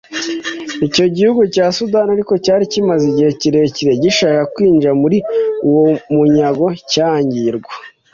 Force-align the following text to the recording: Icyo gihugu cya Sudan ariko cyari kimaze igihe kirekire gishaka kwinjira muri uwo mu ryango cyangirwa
Icyo 0.87 1.05
gihugu 1.15 1.41
cya 1.53 1.65
Sudan 1.77 2.07
ariko 2.15 2.33
cyari 2.45 2.63
kimaze 2.71 3.03
igihe 3.11 3.31
kirekire 3.39 3.91
gishaka 4.03 4.41
kwinjira 4.53 4.91
muri 5.01 5.17
uwo 5.67 5.85
mu 6.13 6.21
ryango 6.29 6.65
cyangirwa 6.93 7.73